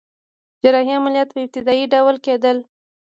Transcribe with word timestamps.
جراحي 0.63 0.93
عملیات 0.99 1.29
په 1.31 1.39
ابتدایی 1.45 1.85
ډول 1.93 2.15
کیدل 2.25 2.57